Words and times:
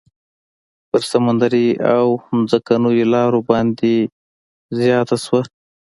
پر 0.89 1.01
سمندري 1.11 1.67
او 1.95 2.07
ځمکنيو 2.51 3.05
لارو 3.13 3.39
پانګونه 3.47 3.99
زیاته 4.79 5.15
شوه. 5.23 5.41